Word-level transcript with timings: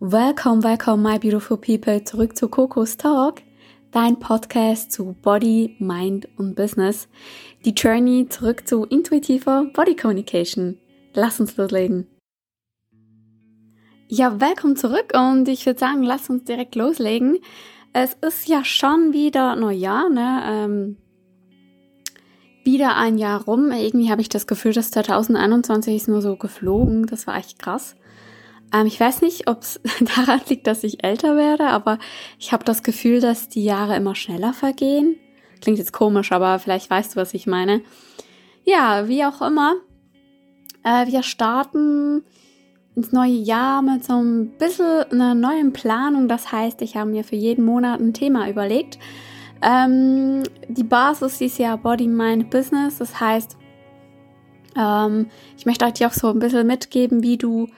Welcome, 0.00 0.64
welcome, 0.64 1.02
my 1.02 1.18
beautiful 1.18 1.56
people, 1.56 2.02
zurück 2.02 2.36
zu 2.36 2.48
Coco's 2.48 2.96
Talk, 2.96 3.42
dein 3.92 4.18
Podcast 4.18 4.90
zu 4.90 5.14
Body, 5.22 5.76
Mind 5.78 6.28
und 6.38 6.56
Business. 6.56 7.08
Die 7.64 7.70
Journey 7.70 8.26
zurück 8.28 8.66
zu 8.66 8.84
intuitiver 8.84 9.66
Body 9.72 9.94
Communication. 9.94 10.78
Lass 11.14 11.38
uns 11.38 11.56
loslegen. 11.56 12.08
Ja, 14.08 14.40
welcome 14.40 14.74
zurück 14.74 15.12
und 15.14 15.46
ich 15.46 15.66
würde 15.66 15.78
sagen, 15.78 16.02
lass 16.02 16.28
uns 16.28 16.44
direkt 16.44 16.74
loslegen. 16.74 17.38
Es 17.92 18.14
ist 18.14 18.48
ja 18.48 18.64
schon 18.64 19.12
wieder 19.12 19.54
Neujahr, 19.54 20.08
ne? 20.08 20.42
Ähm, 20.46 20.96
wieder 22.64 22.96
ein 22.96 23.18
Jahr 23.18 23.44
rum. 23.44 23.70
Irgendwie 23.70 24.10
habe 24.10 24.22
ich 24.22 24.28
das 24.28 24.46
Gefühl, 24.46 24.72
dass 24.72 24.90
2021 24.90 25.94
ist 25.94 26.08
nur 26.08 26.22
so 26.22 26.36
geflogen. 26.36 27.06
Das 27.06 27.26
war 27.26 27.36
echt 27.36 27.58
krass. 27.58 27.94
Ähm, 28.72 28.86
ich 28.86 28.98
weiß 28.98 29.22
nicht, 29.22 29.48
ob 29.48 29.62
es 29.62 29.80
daran 30.16 30.40
liegt, 30.48 30.66
dass 30.66 30.84
ich 30.84 31.04
älter 31.04 31.36
werde, 31.36 31.66
aber 31.66 31.98
ich 32.38 32.52
habe 32.52 32.64
das 32.64 32.82
Gefühl, 32.82 33.20
dass 33.20 33.48
die 33.48 33.64
Jahre 33.64 33.96
immer 33.96 34.14
schneller 34.14 34.52
vergehen. 34.52 35.16
Klingt 35.60 35.78
jetzt 35.78 35.92
komisch, 35.92 36.32
aber 36.32 36.58
vielleicht 36.58 36.90
weißt 36.90 37.14
du, 37.14 37.20
was 37.20 37.34
ich 37.34 37.46
meine. 37.46 37.82
Ja, 38.64 39.08
wie 39.08 39.24
auch 39.24 39.42
immer. 39.42 39.74
Äh, 40.84 41.06
wir 41.06 41.22
starten 41.22 42.24
ins 42.94 43.12
neue 43.12 43.30
Jahr 43.30 43.80
mit 43.82 44.04
so 44.04 44.20
ein 44.20 44.50
bisschen 44.58 45.04
einer 45.10 45.34
neuen 45.34 45.72
Planung. 45.72 46.28
Das 46.28 46.52
heißt, 46.52 46.82
ich 46.82 46.96
habe 46.96 47.10
mir 47.10 47.24
für 47.24 47.36
jeden 47.36 47.64
Monat 47.64 48.00
ein 48.00 48.12
Thema 48.12 48.48
überlegt. 48.48 48.98
Ähm, 49.62 50.42
die 50.68 50.84
Basis 50.84 51.40
ist 51.40 51.58
ja 51.58 51.76
Body, 51.76 52.08
Mind, 52.08 52.50
Business. 52.50 52.98
Das 52.98 53.20
heißt, 53.20 53.56
ähm, 54.76 55.28
ich 55.56 55.64
möchte 55.64 55.84
euch 55.84 56.04
auch 56.04 56.12
so 56.12 56.28
ein 56.28 56.38
bisschen 56.38 56.66
mitgeben, 56.66 57.22
wie 57.22 57.38
du 57.38 57.68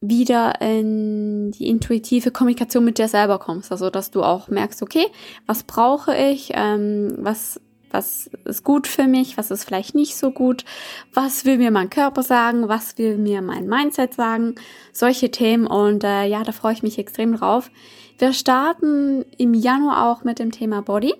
wieder 0.00 0.60
in 0.60 1.50
die 1.50 1.68
intuitive 1.68 2.30
Kommunikation 2.30 2.84
mit 2.84 2.98
dir 2.98 3.08
selber 3.08 3.38
kommst. 3.38 3.72
Also, 3.72 3.90
dass 3.90 4.10
du 4.10 4.22
auch 4.22 4.48
merkst, 4.48 4.82
okay, 4.82 5.06
was 5.46 5.64
brauche 5.64 6.16
ich, 6.16 6.52
ähm, 6.54 7.14
was, 7.18 7.60
was 7.90 8.30
ist 8.44 8.62
gut 8.62 8.86
für 8.86 9.08
mich, 9.08 9.36
was 9.36 9.50
ist 9.50 9.64
vielleicht 9.64 9.94
nicht 9.94 10.16
so 10.16 10.30
gut, 10.30 10.64
was 11.12 11.44
will 11.44 11.58
mir 11.58 11.70
mein 11.70 11.90
Körper 11.90 12.22
sagen, 12.22 12.68
was 12.68 12.96
will 12.98 13.18
mir 13.18 13.42
mein 13.42 13.66
Mindset 13.66 14.14
sagen, 14.14 14.54
solche 14.92 15.30
Themen. 15.30 15.66
Und 15.66 16.04
äh, 16.04 16.26
ja, 16.26 16.44
da 16.44 16.52
freue 16.52 16.74
ich 16.74 16.82
mich 16.82 16.98
extrem 16.98 17.36
drauf. 17.36 17.70
Wir 18.18 18.32
starten 18.32 19.24
im 19.36 19.54
Januar 19.54 20.10
auch 20.10 20.22
mit 20.22 20.38
dem 20.38 20.52
Thema 20.52 20.82
Body. 20.82 21.14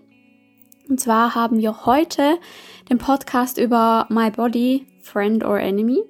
Und 0.88 1.00
zwar 1.00 1.34
haben 1.34 1.58
wir 1.58 1.84
heute 1.84 2.38
den 2.88 2.98
Podcast 2.98 3.58
über 3.58 4.06
My 4.08 4.30
Body, 4.30 4.86
Friend 5.02 5.44
or 5.44 5.58
Enemy. 5.58 6.02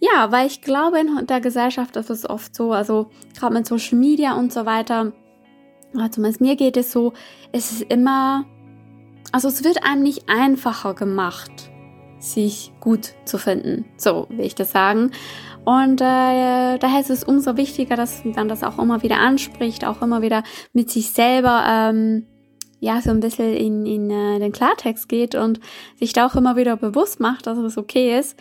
Ja, 0.00 0.30
weil 0.30 0.46
ich 0.46 0.60
glaube, 0.60 0.98
in 0.98 1.26
der 1.26 1.40
Gesellschaft 1.40 1.96
ist 1.96 2.10
es 2.10 2.28
oft 2.28 2.54
so, 2.54 2.72
also 2.72 3.10
gerade 3.38 3.54
mit 3.54 3.66
Social 3.66 3.98
Media 3.98 4.34
und 4.34 4.52
so 4.52 4.66
weiter, 4.66 5.12
zumindest 6.10 6.40
mir 6.40 6.56
geht 6.56 6.76
es 6.76 6.92
so, 6.92 7.14
es 7.52 7.72
ist 7.72 7.82
immer, 7.82 8.44
also 9.32 9.48
es 9.48 9.64
wird 9.64 9.84
einem 9.84 10.02
nicht 10.02 10.28
einfacher 10.28 10.94
gemacht, 10.94 11.70
sich 12.18 12.72
gut 12.80 13.14
zu 13.24 13.38
finden. 13.38 13.86
So 13.96 14.26
will 14.28 14.44
ich 14.44 14.54
das 14.54 14.72
sagen. 14.72 15.12
Und 15.64 16.00
äh, 16.00 16.78
daher 16.78 17.00
ist 17.00 17.10
es 17.10 17.24
umso 17.24 17.56
wichtiger, 17.56 17.96
dass 17.96 18.24
man 18.24 18.48
das 18.48 18.62
auch 18.62 18.78
immer 18.78 19.02
wieder 19.02 19.18
anspricht, 19.18 19.84
auch 19.84 20.02
immer 20.02 20.22
wieder 20.22 20.42
mit 20.72 20.90
sich 20.90 21.10
selber 21.10 21.64
ähm, 21.66 22.26
ja 22.78 23.00
so 23.00 23.10
ein 23.10 23.20
bisschen 23.20 23.52
in, 23.54 23.86
in 23.86 24.10
äh, 24.10 24.38
den 24.38 24.52
Klartext 24.52 25.08
geht 25.08 25.34
und 25.34 25.58
sich 25.98 26.12
da 26.12 26.26
auch 26.26 26.36
immer 26.36 26.56
wieder 26.56 26.76
bewusst 26.76 27.18
macht, 27.18 27.46
dass 27.46 27.58
es 27.58 27.78
okay 27.78 28.18
ist 28.18 28.36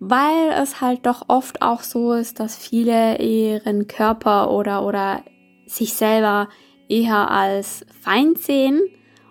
weil 0.00 0.50
es 0.60 0.80
halt 0.80 1.04
doch 1.04 1.24
oft 1.28 1.62
auch 1.62 1.82
so 1.82 2.14
ist, 2.14 2.40
dass 2.40 2.56
viele 2.56 3.18
ihren 3.18 3.86
Körper 3.86 4.50
oder, 4.50 4.84
oder 4.84 5.22
sich 5.66 5.92
selber 5.92 6.48
eher 6.88 7.30
als 7.30 7.86
Feind 8.00 8.38
sehen 8.38 8.80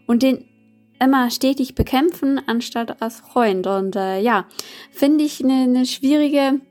und 0.08 0.24
den 0.24 0.46
immer 1.02 1.32
stetig 1.32 1.76
bekämpfen, 1.76 2.40
anstatt 2.46 3.02
als 3.02 3.20
Freund. 3.20 3.66
Und 3.68 3.96
äh, 3.96 4.22
ja, 4.22 4.46
finde 4.92 5.24
ich 5.24 5.44
eine, 5.44 5.64
eine 5.64 5.86
schwierige 5.86 6.62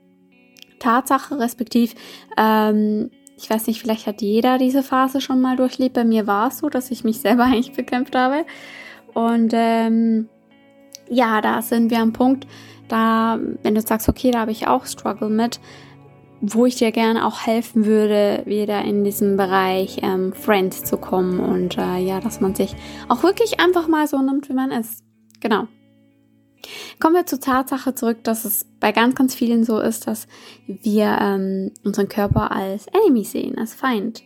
Tatsache, 0.79 1.39
respektiv, 1.39 1.93
ähm, 2.37 3.11
ich 3.41 3.49
weiß 3.49 3.67
nicht, 3.67 3.81
vielleicht 3.81 4.05
hat 4.05 4.21
jeder 4.21 4.57
diese 4.57 4.83
Phase 4.83 5.21
schon 5.21 5.39
mal 5.39 5.55
durchlebt. 5.55 5.95
Bei 5.95 6.03
mir 6.03 6.27
war 6.27 6.49
es 6.49 6.59
so, 6.59 6.69
dass 6.69 6.91
ich 6.91 7.03
mich 7.03 7.19
selber 7.21 7.45
eigentlich 7.45 7.73
bekämpft 7.73 8.15
habe. 8.15 8.45
Und 9.13 9.51
ähm, 9.53 10.29
ja, 11.09 11.41
da 11.41 11.61
sind 11.61 11.89
wir 11.89 11.99
am 11.99 12.13
Punkt, 12.13 12.45
da, 12.91 13.39
wenn 13.63 13.75
du 13.75 13.81
sagst, 13.81 14.09
okay, 14.09 14.31
da 14.31 14.39
habe 14.39 14.51
ich 14.51 14.67
auch 14.67 14.85
Struggle 14.85 15.29
mit, 15.29 15.59
wo 16.41 16.65
ich 16.65 16.75
dir 16.75 16.91
gerne 16.91 17.25
auch 17.25 17.45
helfen 17.45 17.85
würde, 17.85 18.43
wieder 18.45 18.81
in 18.83 19.03
diesem 19.03 19.37
Bereich 19.37 19.99
ähm, 20.01 20.33
Friends 20.33 20.83
zu 20.83 20.97
kommen 20.97 21.39
und 21.39 21.77
äh, 21.77 21.97
ja, 21.97 22.19
dass 22.19 22.39
man 22.39 22.55
sich 22.55 22.75
auch 23.09 23.23
wirklich 23.23 23.59
einfach 23.59 23.87
mal 23.87 24.07
so 24.07 24.21
nimmt, 24.21 24.49
wie 24.49 24.53
man 24.53 24.71
ist. 24.71 25.03
Genau. 25.39 25.67
Kommen 26.99 27.15
wir 27.15 27.25
zur 27.25 27.39
Tatsache 27.39 27.95
zurück, 27.95 28.23
dass 28.23 28.43
es 28.43 28.65
bei 28.79 28.91
ganz, 28.91 29.15
ganz 29.15 29.33
vielen 29.33 29.63
so 29.63 29.79
ist, 29.79 30.07
dass 30.07 30.27
wir 30.67 31.17
ähm, 31.21 31.71
unseren 31.83 32.09
Körper 32.09 32.51
als 32.51 32.87
Enemy 32.87 33.23
sehen, 33.23 33.57
als 33.57 33.73
Feind. 33.73 34.23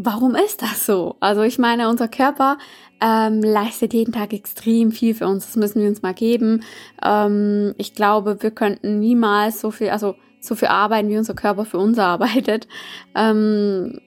Warum 0.00 0.36
ist 0.36 0.62
das 0.62 0.86
so? 0.86 1.16
Also 1.18 1.42
ich 1.42 1.58
meine, 1.58 1.88
unser 1.88 2.06
Körper 2.06 2.56
ähm, 3.00 3.42
leistet 3.42 3.92
jeden 3.92 4.12
Tag 4.12 4.32
extrem 4.32 4.92
viel 4.92 5.12
für 5.12 5.26
uns. 5.26 5.46
Das 5.46 5.56
müssen 5.56 5.82
wir 5.82 5.88
uns 5.88 6.02
mal 6.02 6.14
geben. 6.14 6.62
Ähm, 7.04 7.74
ich 7.78 7.94
glaube, 7.94 8.40
wir 8.40 8.52
könnten 8.52 9.00
niemals 9.00 9.60
so 9.60 9.72
viel, 9.72 9.90
also 9.90 10.14
so 10.40 10.54
viel 10.54 10.68
arbeiten, 10.68 11.08
wie 11.08 11.18
unser 11.18 11.34
Körper 11.34 11.64
für 11.64 11.78
uns 11.78 11.98
arbeitet. 11.98 12.68
Ähm, 13.16 14.00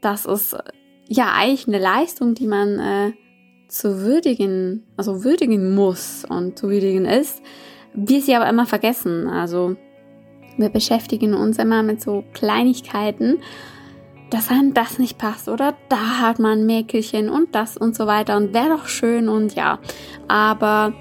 das 0.00 0.24
ist 0.24 0.56
ja 1.08 1.32
eigentlich 1.34 1.68
eine 1.68 1.78
Leistung, 1.78 2.34
die 2.34 2.46
man 2.46 2.78
äh, 2.78 3.12
zu 3.68 4.00
würdigen, 4.00 4.84
also 4.96 5.24
würdigen 5.24 5.74
muss 5.74 6.24
und 6.26 6.58
zu 6.58 6.70
würdigen 6.70 7.04
ist. 7.04 7.42
Wir 7.92 8.22
sie 8.22 8.34
aber 8.34 8.48
immer 8.48 8.64
vergessen. 8.64 9.28
Also 9.28 9.76
wir 10.56 10.70
beschäftigen 10.70 11.34
uns 11.34 11.58
immer 11.58 11.82
mit 11.82 12.00
so 12.00 12.24
Kleinigkeiten 12.32 13.40
dass 14.30 14.50
einem 14.50 14.74
das 14.74 14.98
nicht 14.98 15.18
passt 15.18 15.48
oder 15.48 15.76
da 15.88 16.20
hat 16.20 16.38
man 16.38 16.66
Mäkelchen 16.66 17.28
und 17.28 17.54
das 17.54 17.76
und 17.76 17.94
so 17.94 18.06
weiter 18.06 18.36
und 18.36 18.54
wäre 18.54 18.70
doch 18.70 18.86
schön 18.86 19.28
und 19.28 19.54
ja. 19.54 19.78
Aber 20.28 20.92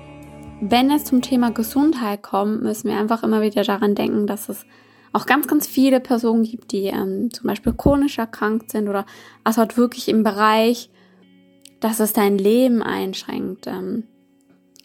wenn 0.62 0.92
es 0.92 1.06
zum 1.06 1.22
Thema 1.22 1.52
Gesundheit 1.52 2.22
kommt, 2.22 2.62
müssen 2.62 2.90
wir 2.90 2.98
einfach 2.98 3.24
immer 3.24 3.42
wieder 3.42 3.64
daran 3.64 3.96
denken, 3.96 4.28
dass 4.28 4.50
es 4.50 4.66
auch 5.14 5.26
ganz, 5.26 5.48
ganz 5.48 5.68
viele 5.68 6.00
Personen 6.00 6.44
gibt, 6.44 6.72
die 6.72 6.86
ähm, 6.86 7.32
zum 7.32 7.48
Beispiel 7.48 7.74
chronisch 7.74 8.18
erkrankt 8.18 8.72
sind 8.72 8.90
oder 8.90 9.06
also 9.44 9.60
halt 9.60 9.78
wirklich 9.78 10.10
im 10.10 10.24
Bereich, 10.24 10.90
dass 11.80 12.00
es 12.00 12.14
dein 12.14 12.38
Leben 12.38 12.82
einschränkt. 12.82 13.68
Ähm, 13.68 14.06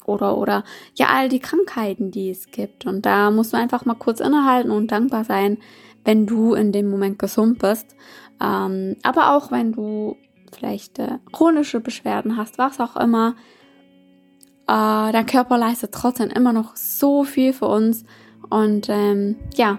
oder, 0.09 0.38
oder 0.38 0.65
ja, 0.94 1.09
all 1.15 1.28
die 1.28 1.38
Krankheiten, 1.38 2.10
die 2.10 2.31
es 2.31 2.50
gibt. 2.50 2.87
Und 2.87 3.05
da 3.05 3.31
musst 3.31 3.53
du 3.53 3.56
einfach 3.56 3.84
mal 3.84 3.94
kurz 3.94 4.20
innehalten 4.20 4.70
und 4.70 4.91
dankbar 4.91 5.25
sein, 5.25 5.59
wenn 6.05 6.26
du 6.26 6.55
in 6.55 6.72
dem 6.72 6.91
Moment 6.91 7.19
gesund 7.19 7.59
bist. 7.59 7.94
Ähm, 8.41 8.97
aber 9.03 9.37
auch 9.37 9.50
wenn 9.50 9.72
du 9.72 10.16
vielleicht 10.53 10.99
äh, 10.99 11.19
chronische 11.32 11.81
Beschwerden 11.81 12.37
hast, 12.37 12.59
was 12.59 12.81
auch 12.81 12.97
immer, 12.97 13.34
äh, 14.66 15.12
dein 15.12 15.26
Körper 15.26 15.59
leistet 15.59 15.93
trotzdem 15.93 16.31
immer 16.31 16.53
noch 16.53 16.76
so 16.76 17.25
viel 17.25 17.53
für 17.53 17.66
uns. 17.66 18.04
Und 18.50 18.88
ähm, 18.88 19.37
ja, 19.54 19.78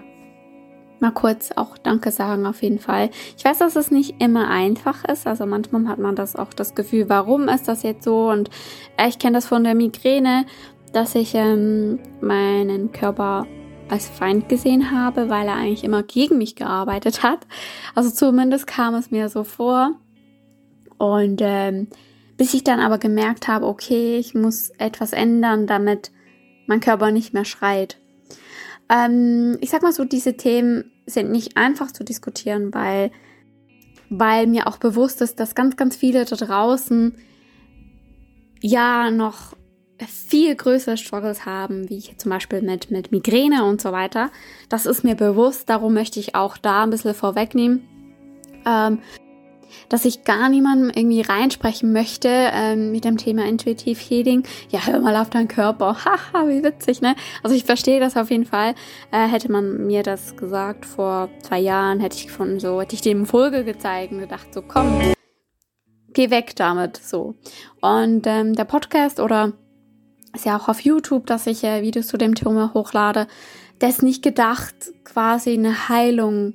mal 1.00 1.12
kurz 1.12 1.50
auch 1.56 1.78
Danke 1.78 2.10
sagen 2.10 2.46
auf 2.46 2.62
jeden 2.62 2.78
Fall. 2.78 3.10
Ich 3.36 3.44
weiß, 3.44 3.58
dass 3.58 3.76
es 3.76 3.90
nicht 3.90 4.20
immer 4.20 4.48
einfach 4.48 5.04
ist. 5.04 5.26
Also 5.26 5.46
manchmal 5.46 5.88
hat 5.88 5.98
man 5.98 6.16
das 6.16 6.36
auch 6.36 6.52
das 6.52 6.74
Gefühl, 6.74 7.08
warum 7.08 7.48
ist 7.48 7.68
das 7.68 7.82
jetzt 7.82 8.04
so? 8.04 8.30
Und 8.30 8.50
äh, 8.96 9.08
ich 9.08 9.18
kenne 9.18 9.34
das 9.36 9.46
von 9.46 9.64
der 9.64 9.74
Migräne, 9.74 10.44
dass 10.92 11.14
ich 11.14 11.34
ähm, 11.34 12.00
meinen 12.20 12.92
Körper 12.92 13.46
als 13.90 14.08
Feind 14.08 14.48
gesehen 14.48 14.90
habe, 14.90 15.28
weil 15.28 15.48
er 15.48 15.56
eigentlich 15.56 15.84
immer 15.84 16.02
gegen 16.02 16.38
mich 16.38 16.56
gearbeitet 16.56 17.22
hat. 17.22 17.46
Also 17.94 18.10
zumindest 18.10 18.66
kam 18.66 18.94
es 18.94 19.10
mir 19.10 19.28
so 19.28 19.44
vor. 19.44 19.92
Und 20.98 21.40
ähm, 21.42 21.88
bis 22.36 22.54
ich 22.54 22.64
dann 22.64 22.80
aber 22.80 22.98
gemerkt 22.98 23.48
habe, 23.48 23.66
okay, 23.66 24.18
ich 24.18 24.34
muss 24.34 24.70
etwas 24.78 25.12
ändern, 25.12 25.66
damit 25.66 26.12
mein 26.66 26.80
Körper 26.80 27.10
nicht 27.10 27.34
mehr 27.34 27.44
schreit. 27.44 27.98
Ähm, 28.88 29.58
ich 29.60 29.70
sag 29.70 29.82
mal 29.82 29.92
so, 29.92 30.04
diese 30.04 30.36
Themen 30.36 30.90
sind 31.06 31.30
nicht 31.30 31.56
einfach 31.56 31.90
zu 31.90 32.04
diskutieren, 32.04 32.72
weil, 32.72 33.10
weil 34.08 34.46
mir 34.46 34.66
auch 34.66 34.78
bewusst 34.78 35.20
ist, 35.20 35.40
dass 35.40 35.54
ganz, 35.54 35.76
ganz 35.76 35.96
viele 35.96 36.24
da 36.24 36.36
draußen 36.36 37.14
ja 38.62 39.10
noch 39.10 39.54
viel 40.06 40.54
größere 40.54 40.96
Struggles 40.96 41.46
haben, 41.46 41.88
wie 41.88 41.98
ich 41.98 42.16
zum 42.18 42.30
Beispiel 42.30 42.62
mit, 42.62 42.90
mit 42.90 43.12
Migräne 43.12 43.64
und 43.64 43.80
so 43.80 43.92
weiter. 43.92 44.30
Das 44.68 44.86
ist 44.86 45.04
mir 45.04 45.14
bewusst, 45.14 45.68
darum 45.68 45.94
möchte 45.94 46.20
ich 46.20 46.34
auch 46.34 46.56
da 46.56 46.84
ein 46.84 46.90
bisschen 46.90 47.14
vorwegnehmen. 47.14 47.82
Ähm, 48.66 48.98
dass 49.88 50.04
ich 50.04 50.24
gar 50.24 50.48
niemandem 50.48 50.90
irgendwie 50.94 51.20
reinsprechen 51.20 51.92
möchte 51.92 52.28
ähm, 52.28 52.92
mit 52.92 53.04
dem 53.04 53.16
Thema 53.16 53.46
Intuitive 53.46 54.00
Healing. 54.00 54.44
Ja, 54.70 54.86
hör 54.86 55.00
mal 55.00 55.16
auf 55.16 55.30
deinen 55.30 55.48
Körper. 55.48 55.96
Haha, 56.04 56.48
wie 56.48 56.62
witzig, 56.62 57.00
ne? 57.00 57.14
Also 57.42 57.54
ich 57.54 57.64
verstehe 57.64 58.00
das 58.00 58.16
auf 58.16 58.30
jeden 58.30 58.46
Fall. 58.46 58.74
Äh, 59.10 59.28
hätte 59.28 59.50
man 59.50 59.86
mir 59.86 60.02
das 60.02 60.36
gesagt 60.36 60.86
vor 60.86 61.28
zwei 61.42 61.58
Jahren, 61.58 62.00
hätte 62.00 62.16
ich 62.16 62.26
gefunden, 62.26 62.60
so 62.60 62.80
hätte 62.80 62.94
ich 62.94 63.00
dem 63.00 63.26
Folge 63.26 63.64
gezeigt 63.64 64.12
und 64.12 64.20
gedacht, 64.20 64.52
so 64.52 64.62
komm, 64.62 65.00
geh 66.12 66.30
weg 66.30 66.54
damit, 66.56 66.96
so. 66.96 67.34
Und 67.80 68.26
ähm, 68.26 68.54
der 68.54 68.64
Podcast 68.64 69.20
oder 69.20 69.52
ist 70.34 70.44
ja 70.44 70.56
auch 70.56 70.68
auf 70.68 70.80
YouTube, 70.80 71.26
dass 71.26 71.46
ich 71.46 71.64
äh, 71.64 71.82
Videos 71.82 72.06
zu 72.06 72.16
dem 72.16 72.34
Thema 72.34 72.72
hochlade, 72.74 73.26
der 73.80 73.88
ist 73.88 74.02
nicht 74.02 74.22
gedacht, 74.22 74.74
quasi 75.04 75.54
eine 75.54 75.88
Heilung 75.88 76.54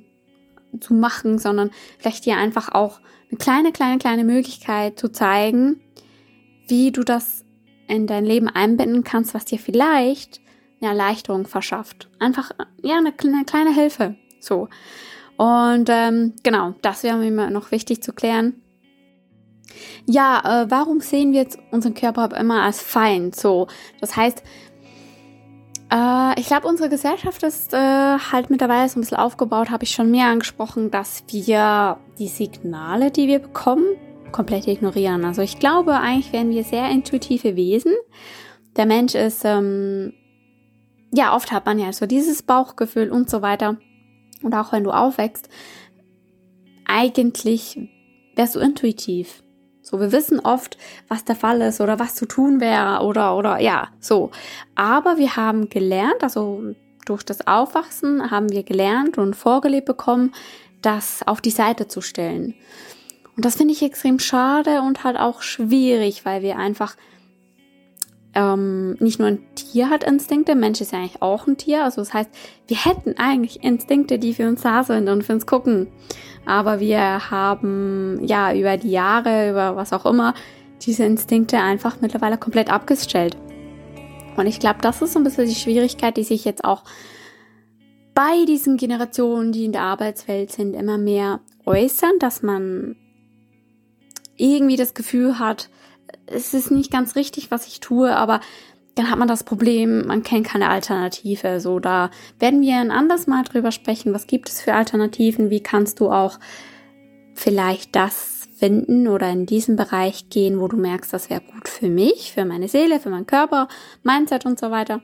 zu 0.80 0.94
machen, 0.94 1.38
sondern 1.38 1.70
vielleicht 1.98 2.24
dir 2.26 2.36
einfach 2.36 2.72
auch 2.72 3.00
eine 3.30 3.38
kleine, 3.38 3.72
kleine, 3.72 3.98
kleine 3.98 4.24
Möglichkeit 4.24 4.98
zu 4.98 5.10
zeigen, 5.10 5.80
wie 6.68 6.92
du 6.92 7.02
das 7.02 7.44
in 7.88 8.06
dein 8.06 8.24
Leben 8.24 8.48
einbinden 8.48 9.04
kannst, 9.04 9.34
was 9.34 9.44
dir 9.44 9.58
vielleicht 9.58 10.40
eine 10.80 10.90
Erleichterung 10.90 11.46
verschafft. 11.46 12.08
Einfach, 12.18 12.52
ja, 12.82 12.96
eine, 12.98 13.14
eine 13.18 13.44
kleine 13.44 13.74
Hilfe. 13.74 14.16
So. 14.40 14.68
Und 15.36 15.88
ähm, 15.90 16.34
genau, 16.42 16.74
das 16.82 17.02
wäre 17.02 17.16
mir 17.18 17.50
noch 17.50 17.70
wichtig 17.70 18.02
zu 18.02 18.12
klären. 18.12 18.62
Ja, 20.06 20.62
äh, 20.62 20.70
warum 20.70 21.00
sehen 21.00 21.32
wir 21.32 21.40
jetzt 21.40 21.58
unseren 21.70 21.94
Körper 21.94 22.36
immer 22.36 22.62
als 22.62 22.80
Feind? 22.80 23.36
So, 23.36 23.66
das 24.00 24.16
heißt, 24.16 24.42
äh, 25.92 26.40
ich 26.40 26.46
glaube, 26.46 26.66
unsere 26.66 26.88
Gesellschaft 26.88 27.42
ist 27.42 27.72
äh, 27.72 27.76
halt 27.76 28.50
mittlerweile 28.50 28.88
so 28.88 28.98
ein 28.98 29.02
bisschen 29.02 29.18
aufgebaut, 29.18 29.70
habe 29.70 29.84
ich 29.84 29.90
schon 29.90 30.10
mehr 30.10 30.26
angesprochen, 30.26 30.90
dass 30.90 31.24
wir 31.28 31.98
die 32.18 32.28
Signale, 32.28 33.10
die 33.10 33.28
wir 33.28 33.38
bekommen, 33.38 33.84
komplett 34.32 34.66
ignorieren. 34.66 35.24
Also 35.24 35.42
ich 35.42 35.58
glaube, 35.58 35.94
eigentlich 35.94 36.32
werden 36.32 36.50
wir 36.50 36.64
sehr 36.64 36.90
intuitive 36.90 37.56
Wesen. 37.56 37.92
Der 38.76 38.86
Mensch 38.86 39.14
ist, 39.14 39.44
ähm, 39.44 40.12
ja, 41.12 41.34
oft 41.34 41.52
hat 41.52 41.64
man 41.66 41.78
ja 41.78 41.92
so 41.92 42.06
dieses 42.06 42.42
Bauchgefühl 42.42 43.10
und 43.10 43.30
so 43.30 43.40
weiter. 43.40 43.78
Und 44.42 44.54
auch 44.54 44.72
wenn 44.72 44.84
du 44.84 44.90
aufwächst, 44.90 45.48
eigentlich 46.84 47.78
wärst 48.34 48.54
du 48.54 48.60
intuitiv. 48.60 49.42
So, 49.88 50.00
wir 50.00 50.10
wissen 50.10 50.40
oft, 50.40 50.76
was 51.06 51.24
der 51.24 51.36
Fall 51.36 51.60
ist 51.60 51.80
oder 51.80 52.00
was 52.00 52.16
zu 52.16 52.26
tun 52.26 52.60
wäre 52.60 53.04
oder, 53.04 53.36
oder, 53.36 53.60
ja, 53.60 53.86
so. 54.00 54.32
Aber 54.74 55.16
wir 55.16 55.36
haben 55.36 55.68
gelernt, 55.68 56.24
also 56.24 56.74
durch 57.04 57.22
das 57.22 57.46
Aufwachsen 57.46 58.32
haben 58.32 58.50
wir 58.50 58.64
gelernt 58.64 59.16
und 59.16 59.36
vorgelebt 59.36 59.86
bekommen, 59.86 60.34
das 60.82 61.24
auf 61.24 61.40
die 61.40 61.50
Seite 61.50 61.86
zu 61.86 62.00
stellen. 62.00 62.54
Und 63.36 63.44
das 63.44 63.54
finde 63.54 63.74
ich 63.74 63.82
extrem 63.84 64.18
schade 64.18 64.82
und 64.82 65.04
halt 65.04 65.16
auch 65.16 65.40
schwierig, 65.40 66.24
weil 66.24 66.42
wir 66.42 66.56
einfach 66.58 66.96
ähm, 68.36 68.96
nicht 69.00 69.18
nur 69.18 69.28
ein 69.28 69.38
Tier 69.54 69.88
hat 69.88 70.04
Instinkte, 70.04 70.54
Mensch 70.54 70.82
ist 70.82 70.92
ja 70.92 70.98
eigentlich 70.98 71.22
auch 71.22 71.46
ein 71.46 71.56
Tier. 71.56 71.84
Also 71.84 72.02
das 72.02 72.12
heißt, 72.12 72.30
wir 72.68 72.84
hätten 72.84 73.14
eigentlich 73.16 73.64
Instinkte, 73.64 74.18
die 74.18 74.34
für 74.34 74.46
uns 74.46 74.60
da 74.60 74.84
sind 74.84 75.08
und 75.08 75.24
für 75.24 75.32
uns 75.32 75.46
gucken. 75.46 75.88
Aber 76.44 76.78
wir 76.78 77.30
haben 77.30 78.20
ja 78.22 78.54
über 78.54 78.76
die 78.76 78.90
Jahre, 78.90 79.50
über 79.50 79.74
was 79.74 79.94
auch 79.94 80.04
immer, 80.04 80.34
diese 80.82 81.04
Instinkte 81.04 81.58
einfach 81.58 82.02
mittlerweile 82.02 82.36
komplett 82.36 82.70
abgestellt. 82.70 83.38
Und 84.36 84.46
ich 84.46 84.60
glaube, 84.60 84.80
das 84.82 85.00
ist 85.00 85.14
so 85.14 85.18
ein 85.18 85.24
bisschen 85.24 85.46
die 85.46 85.54
Schwierigkeit, 85.54 86.18
die 86.18 86.24
sich 86.24 86.44
jetzt 86.44 86.62
auch 86.62 86.84
bei 88.12 88.44
diesen 88.46 88.76
Generationen, 88.76 89.50
die 89.50 89.64
in 89.64 89.72
der 89.72 89.82
Arbeitswelt 89.82 90.52
sind, 90.52 90.74
immer 90.74 90.98
mehr 90.98 91.40
äußern, 91.64 92.18
dass 92.20 92.42
man 92.42 92.96
irgendwie 94.36 94.76
das 94.76 94.92
Gefühl 94.92 95.38
hat, 95.38 95.70
es 96.26 96.54
ist 96.54 96.70
nicht 96.70 96.90
ganz 96.90 97.16
richtig, 97.16 97.50
was 97.50 97.66
ich 97.66 97.80
tue, 97.80 98.14
aber 98.14 98.40
dann 98.94 99.10
hat 99.10 99.18
man 99.18 99.28
das 99.28 99.44
Problem, 99.44 100.06
man 100.06 100.22
kennt 100.22 100.46
keine 100.46 100.70
Alternative. 100.70 101.60
So, 101.60 101.78
da 101.78 102.10
werden 102.38 102.62
wir 102.62 102.76
ein 102.76 102.90
anderes 102.90 103.26
Mal 103.26 103.44
drüber 103.44 103.70
sprechen. 103.70 104.14
Was 104.14 104.26
gibt 104.26 104.48
es 104.48 104.62
für 104.62 104.72
Alternativen? 104.72 105.50
Wie 105.50 105.60
kannst 105.62 106.00
du 106.00 106.10
auch 106.10 106.38
vielleicht 107.34 107.94
das 107.94 108.48
finden 108.56 109.06
oder 109.06 109.30
in 109.30 109.44
diesen 109.44 109.76
Bereich 109.76 110.30
gehen, 110.30 110.60
wo 110.60 110.68
du 110.68 110.76
merkst, 110.76 111.12
das 111.12 111.28
wäre 111.28 111.42
gut 111.42 111.68
für 111.68 111.88
mich, 111.88 112.32
für 112.32 112.46
meine 112.46 112.68
Seele, 112.68 113.00
für 113.00 113.10
meinen 113.10 113.26
Körper, 113.26 113.68
Mindset 114.02 114.46
und 114.46 114.58
so 114.58 114.70
weiter. 114.70 115.02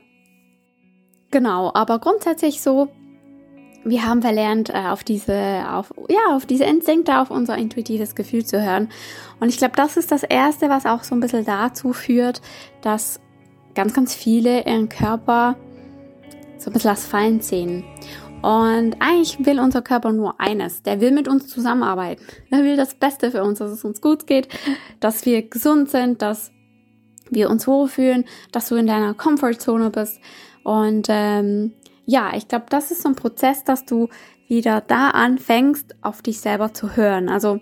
Genau, 1.29 1.71
aber 1.73 1.99
grundsätzlich 1.99 2.61
so, 2.61 2.89
wir 3.85 4.05
haben 4.05 4.21
verlernt, 4.21 4.69
äh, 4.69 4.87
auf 4.89 5.03
diese, 5.03 5.65
auf, 5.69 5.93
ja, 6.09 6.35
auf 6.35 6.45
diese 6.45 6.63
Instinkte, 6.63 7.19
auf 7.19 7.31
unser 7.31 7.57
intuitives 7.57 8.15
Gefühl 8.15 8.45
zu 8.45 8.63
hören. 8.63 8.89
Und 9.39 9.49
ich 9.49 9.57
glaube, 9.57 9.75
das 9.75 9.97
ist 9.97 10.11
das 10.11 10.23
Erste, 10.23 10.69
was 10.69 10.85
auch 10.85 11.03
so 11.03 11.15
ein 11.15 11.19
bisschen 11.19 11.45
dazu 11.45 11.93
führt, 11.93 12.41
dass 12.81 13.19
ganz, 13.75 13.93
ganz 13.93 14.13
viele 14.13 14.65
ihren 14.65 14.89
Körper 14.89 15.55
so 16.57 16.69
ein 16.69 16.73
bisschen 16.73 16.91
als 16.91 17.05
Feind 17.05 17.43
sehen. 17.43 17.83
Und 18.41 18.97
eigentlich 18.99 19.45
will 19.45 19.59
unser 19.59 19.81
Körper 19.81 20.11
nur 20.11 20.39
eines. 20.39 20.83
Der 20.83 20.99
will 20.99 21.11
mit 21.11 21.29
uns 21.29 21.47
zusammenarbeiten. 21.47 22.23
Der 22.51 22.63
will 22.63 22.75
das 22.75 22.95
Beste 22.95 23.31
für 23.31 23.43
uns, 23.43 23.59
dass 23.59 23.71
es 23.71 23.85
uns 23.85 24.01
gut 24.01 24.27
geht, 24.27 24.49
dass 24.99 25.25
wir 25.25 25.47
gesund 25.47 25.89
sind, 25.89 26.21
dass 26.21 26.51
wir 27.29 27.49
uns 27.49 27.67
wohlfühlen, 27.67 28.25
dass 28.51 28.67
du 28.67 28.75
in 28.75 28.87
deiner 28.87 29.13
Comfortzone 29.13 29.89
bist. 29.91 30.19
Und 30.63 31.07
ähm, 31.09 31.73
ja, 32.05 32.31
ich 32.35 32.47
glaube, 32.47 32.65
das 32.69 32.91
ist 32.91 33.01
so 33.01 33.09
ein 33.09 33.15
Prozess, 33.15 33.63
dass 33.63 33.85
du 33.85 34.09
wieder 34.47 34.81
da 34.81 35.09
anfängst, 35.09 35.95
auf 36.01 36.21
dich 36.21 36.39
selber 36.39 36.73
zu 36.73 36.95
hören. 36.95 37.29
Also 37.29 37.59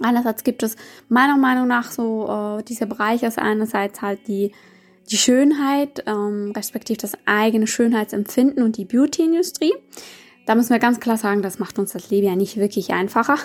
einerseits 0.00 0.44
gibt 0.44 0.62
es 0.62 0.76
meiner 1.08 1.36
Meinung 1.36 1.68
nach 1.68 1.90
so 1.90 2.58
äh, 2.58 2.62
diese 2.64 2.86
Bereiche, 2.86 3.26
ist 3.26 3.38
einerseits 3.38 4.02
halt 4.02 4.26
die 4.26 4.52
die 5.10 5.16
Schönheit, 5.16 6.02
ähm, 6.06 6.52
respektive 6.56 6.98
das 6.98 7.16
eigene 7.26 7.66
Schönheitsempfinden 7.66 8.62
und 8.62 8.76
die 8.76 8.84
Beauty-Industrie. 8.84 9.72
Da 10.46 10.54
müssen 10.54 10.70
wir 10.70 10.78
ganz 10.78 11.00
klar 11.00 11.16
sagen, 11.16 11.42
das 11.42 11.58
macht 11.58 11.78
uns 11.78 11.92
das 11.92 12.10
Leben 12.10 12.26
ja 12.26 12.36
nicht 12.36 12.56
wirklich 12.56 12.92
einfacher. 12.92 13.36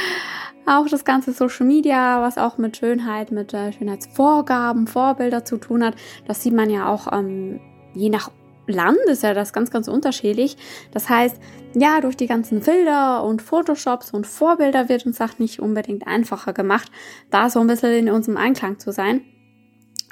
Auch 0.66 0.86
das 0.88 1.04
ganze 1.04 1.32
Social 1.32 1.66
Media, 1.66 2.22
was 2.22 2.38
auch 2.38 2.56
mit 2.56 2.76
Schönheit, 2.76 3.32
mit 3.32 3.52
äh, 3.52 3.72
Schönheitsvorgaben, 3.72 4.86
Vorbilder 4.86 5.44
zu 5.44 5.56
tun 5.56 5.82
hat, 5.82 5.96
das 6.28 6.40
sieht 6.40 6.54
man 6.54 6.70
ja 6.70 6.86
auch 6.86 7.12
ähm, 7.12 7.58
je 7.94 8.10
nach 8.10 8.30
Land 8.66 8.98
ist 9.06 9.22
ja 9.22 9.34
das 9.34 9.52
ganz, 9.52 9.70
ganz 9.70 9.88
unterschiedlich. 9.88 10.56
Das 10.92 11.08
heißt, 11.08 11.36
ja, 11.74 12.00
durch 12.00 12.16
die 12.16 12.26
ganzen 12.26 12.62
Filter 12.62 13.24
und 13.24 13.42
Photoshops 13.42 14.12
und 14.12 14.26
Vorbilder 14.26 14.88
wird 14.88 15.06
uns 15.06 15.20
auch 15.20 15.38
nicht 15.38 15.60
unbedingt 15.60 16.06
einfacher 16.06 16.52
gemacht, 16.52 16.90
da 17.30 17.50
so 17.50 17.60
ein 17.60 17.66
bisschen 17.66 17.92
in 17.92 18.10
unserem 18.10 18.36
Einklang 18.36 18.78
zu 18.78 18.92
sein. 18.92 19.22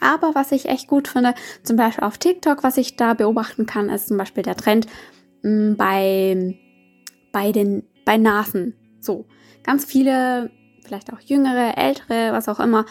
Aber 0.00 0.34
was 0.34 0.50
ich 0.52 0.66
echt 0.66 0.88
gut 0.88 1.08
finde, 1.08 1.34
zum 1.62 1.76
Beispiel 1.76 2.04
auf 2.04 2.18
TikTok, 2.18 2.62
was 2.62 2.78
ich 2.78 2.96
da 2.96 3.14
beobachten 3.14 3.66
kann, 3.66 3.90
ist 3.90 4.08
zum 4.08 4.16
Beispiel 4.16 4.42
der 4.42 4.56
Trend 4.56 4.86
mm, 5.42 5.74
bei, 5.74 6.58
bei 7.32 7.52
den, 7.52 7.84
bei 8.04 8.16
Nasen. 8.16 8.74
So. 9.00 9.26
Ganz 9.62 9.84
viele, 9.84 10.50
vielleicht 10.82 11.12
auch 11.12 11.20
jüngere, 11.20 11.76
ältere, 11.76 12.32
was 12.32 12.48
auch 12.48 12.60
immer, 12.60 12.86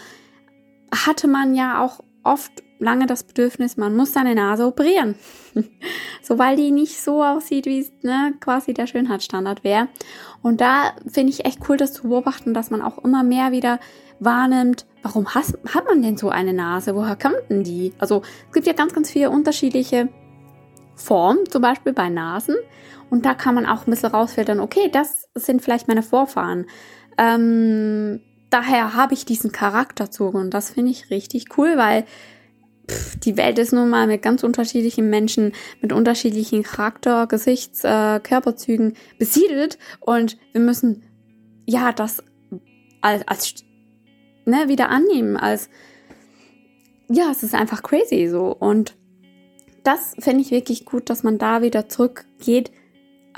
hatte 0.93 1.27
man 1.27 1.55
ja 1.55 1.83
auch 1.83 1.99
oft 2.23 2.51
lange 2.79 3.05
das 3.05 3.23
Bedürfnis, 3.23 3.77
man 3.77 3.95
muss 3.95 4.13
seine 4.13 4.33
Nase 4.33 4.65
operieren. 4.65 5.15
so, 6.21 6.39
weil 6.39 6.55
die 6.55 6.71
nicht 6.71 6.99
so 6.99 7.23
aussieht, 7.23 7.65
wie 7.65 7.79
es 7.79 7.91
ne, 8.01 8.33
quasi 8.39 8.73
der 8.73 8.87
Schönheitsstandard 8.87 9.63
wäre. 9.63 9.89
Und 10.41 10.61
da 10.61 10.93
finde 11.07 11.31
ich 11.31 11.45
echt 11.45 11.59
cool, 11.67 11.77
das 11.77 11.93
zu 11.93 12.07
beobachten, 12.07 12.53
dass 12.53 12.71
man 12.71 12.81
auch 12.81 13.03
immer 13.03 13.23
mehr 13.23 13.51
wieder 13.51 13.79
wahrnimmt, 14.19 14.85
warum 15.03 15.33
has, 15.35 15.53
hat 15.73 15.85
man 15.85 16.01
denn 16.01 16.17
so 16.17 16.29
eine 16.29 16.53
Nase? 16.53 16.95
Woher 16.95 17.15
kommt 17.15 17.49
denn 17.49 17.63
die? 17.63 17.93
Also 17.99 18.21
es 18.47 18.53
gibt 18.53 18.67
ja 18.67 18.73
ganz, 18.73 18.93
ganz 18.93 19.11
viele 19.11 19.29
unterschiedliche 19.29 20.09
Formen, 20.95 21.49
zum 21.49 21.61
Beispiel 21.61 21.93
bei 21.93 22.09
Nasen. 22.09 22.55
Und 23.09 23.25
da 23.25 23.33
kann 23.33 23.55
man 23.55 23.65
auch 23.65 23.87
ein 23.87 23.91
bisschen 23.91 24.11
rausfiltern, 24.11 24.59
okay, 24.59 24.89
das 24.91 25.27
sind 25.35 25.61
vielleicht 25.61 25.87
meine 25.87 26.03
Vorfahren. 26.03 26.65
Ähm, 27.17 28.21
daher 28.49 28.93
habe 28.93 29.13
ich 29.13 29.25
diesen 29.25 29.51
Charakterzug 29.51 30.35
und 30.35 30.53
das 30.53 30.71
finde 30.71 30.91
ich 30.91 31.09
richtig 31.09 31.57
cool, 31.57 31.75
weil 31.75 32.05
die 33.23 33.37
Welt 33.37 33.59
ist 33.59 33.73
nun 33.73 33.89
mal 33.89 34.07
mit 34.07 34.21
ganz 34.21 34.43
unterschiedlichen 34.43 35.09
Menschen, 35.09 35.53
mit 35.81 35.93
unterschiedlichen 35.93 36.63
Charakter, 36.63 37.27
Gesichts-, 37.27 37.83
äh, 37.83 38.19
Körperzügen 38.21 38.93
besiedelt 39.17 39.77
und 39.99 40.37
wir 40.53 40.61
müssen 40.61 41.03
ja 41.65 41.91
das 41.91 42.23
als, 43.01 43.27
als 43.27 43.55
ne, 44.45 44.67
wieder 44.67 44.89
annehmen 44.89 45.37
als, 45.37 45.69
ja, 47.09 47.31
es 47.31 47.43
ist 47.43 47.55
einfach 47.55 47.83
crazy 47.83 48.27
so. 48.27 48.55
Und 48.55 48.95
das 49.83 50.15
finde 50.19 50.41
ich 50.41 50.51
wirklich 50.51 50.85
gut, 50.85 51.09
dass 51.09 51.23
man 51.23 51.37
da 51.37 51.61
wieder 51.61 51.87
zurückgeht. 51.87 52.71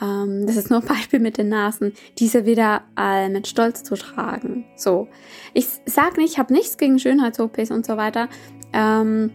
Ähm, 0.01 0.45
das 0.47 0.57
ist 0.57 0.69
nur 0.69 0.79
ein 0.81 0.87
Beispiel 0.87 1.19
mit 1.19 1.37
den 1.37 1.49
Nasen, 1.49 1.93
diese 2.17 2.45
wieder 2.45 2.83
äh, 2.97 3.29
mit 3.29 3.47
Stolz 3.47 3.83
zu 3.83 3.95
tragen. 3.95 4.65
So. 4.75 5.07
Ich 5.53 5.67
sage 5.85 6.19
nicht, 6.19 6.33
ich 6.33 6.39
habe 6.39 6.53
nichts 6.53 6.77
gegen 6.77 6.99
Schönheits-OPs 6.99 7.71
und 7.71 7.85
so 7.85 7.97
weiter. 7.97 8.29
Ähm, 8.73 9.31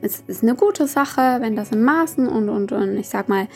es 0.00 0.20
ist 0.26 0.42
eine 0.42 0.54
gute 0.54 0.86
Sache, 0.86 1.38
wenn 1.40 1.56
das 1.56 1.70
in 1.70 1.82
Maßen 1.82 2.28
und, 2.28 2.48
und, 2.48 2.72
und 2.72 2.96
ich 2.96 3.08
sag 3.08 3.28
mal, 3.28 3.46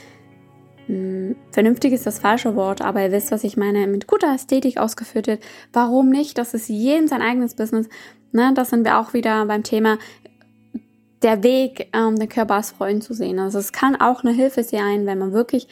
hm, 0.87 1.35
vernünftig 1.51 1.93
ist 1.93 2.07
das 2.07 2.21
falsche 2.21 2.55
Wort, 2.55 2.81
aber 2.81 3.03
ihr 3.03 3.13
wisst, 3.13 3.33
was 3.33 3.45
ich 3.45 3.57
meine, 3.57 3.87
mit 3.87 4.07
guter 4.07 4.33
Ästhetik 4.35 4.79
ausgeführt 4.79 5.27
wird. 5.27 5.43
Warum 5.73 6.11
nicht? 6.11 6.39
Das 6.39 6.55
ist 6.55 6.69
jedem 6.69 7.09
sein 7.09 7.23
eigenes 7.23 7.55
Business. 7.55 7.89
Ne, 8.33 8.53
das 8.55 8.71
sind 8.71 8.85
wir 8.85 8.99
auch 8.99 9.13
wieder 9.13 9.47
beim 9.47 9.63
Thema 9.63 9.99
der 11.23 11.43
Weg, 11.43 11.89
ähm, 11.93 12.17
den 12.17 12.29
Körper 12.29 12.55
als 12.55 12.73
Freund 12.73 13.03
zu 13.03 13.15
sehen. 13.15 13.39
Also 13.39 13.59
es 13.59 13.73
kann 13.73 13.97
auch 13.97 14.23
eine 14.23 14.33
Hilfe 14.33 14.63
sein, 14.63 15.07
wenn 15.07 15.19
man 15.19 15.33
wirklich 15.33 15.67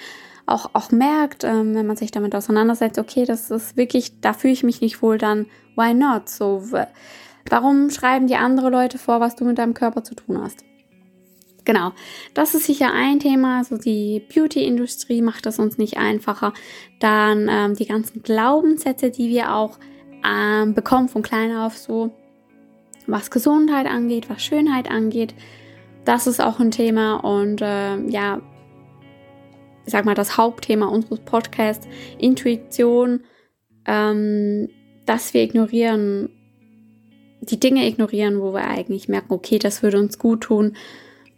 auch, 0.46 0.70
auch 0.72 0.90
merkt, 0.90 1.44
ähm, 1.44 1.74
wenn 1.74 1.86
man 1.86 1.96
sich 1.96 2.10
damit 2.10 2.34
auseinandersetzt, 2.34 2.98
okay, 2.98 3.24
das 3.24 3.50
ist 3.50 3.76
wirklich, 3.76 4.20
da 4.20 4.32
fühle 4.32 4.52
ich 4.52 4.62
mich 4.62 4.80
nicht 4.80 5.02
wohl, 5.02 5.18
dann 5.18 5.46
why 5.76 5.94
not? 5.94 6.28
So, 6.28 6.62
warum 7.48 7.90
schreiben 7.90 8.26
die 8.26 8.36
andere 8.36 8.70
Leute 8.70 8.98
vor, 8.98 9.20
was 9.20 9.36
du 9.36 9.44
mit 9.44 9.58
deinem 9.58 9.74
Körper 9.74 10.04
zu 10.04 10.14
tun 10.14 10.40
hast? 10.40 10.64
Genau, 11.64 11.92
das 12.34 12.54
ist 12.54 12.66
sicher 12.66 12.92
ein 12.92 13.20
Thema. 13.20 13.58
Also 13.58 13.78
die 13.78 14.22
Beauty-Industrie 14.32 15.22
macht 15.22 15.46
es 15.46 15.58
uns 15.58 15.78
nicht 15.78 15.96
einfacher. 15.96 16.52
Dann 17.00 17.48
ähm, 17.50 17.74
die 17.74 17.86
ganzen 17.86 18.22
Glaubenssätze, 18.22 19.10
die 19.10 19.30
wir 19.30 19.54
auch 19.54 19.78
ähm, 20.24 20.74
bekommen 20.74 21.08
von 21.08 21.22
klein 21.22 21.56
auf, 21.56 21.76
so 21.76 22.12
was 23.06 23.30
Gesundheit 23.30 23.86
angeht, 23.86 24.28
was 24.28 24.42
Schönheit 24.42 24.90
angeht. 24.90 25.34
Das 26.04 26.26
ist 26.26 26.40
auch 26.40 26.60
ein 26.60 26.70
Thema 26.70 27.16
und 27.16 27.62
äh, 27.62 27.96
ja, 28.08 28.42
ich 29.86 29.92
sag 29.92 30.04
mal, 30.04 30.14
das 30.14 30.36
Hauptthema 30.36 30.86
unseres 30.86 31.20
Podcasts, 31.20 31.86
Intuition, 32.18 33.20
ähm, 33.86 34.68
dass 35.06 35.34
wir 35.34 35.42
ignorieren, 35.42 36.30
die 37.46 37.60
Dinge 37.60 37.86
ignorieren, 37.86 38.40
wo 38.40 38.52
wir 38.52 38.64
eigentlich 38.64 39.08
merken, 39.08 39.32
okay, 39.32 39.58
das 39.58 39.82
würde 39.82 39.98
uns 39.98 40.18
gut 40.18 40.42
tun 40.42 40.76